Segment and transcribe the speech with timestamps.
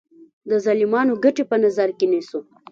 [0.49, 2.39] د ظالمانو ګټې په نظر کې نیسو.